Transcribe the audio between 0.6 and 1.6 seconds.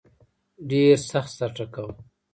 ډېر سخت سر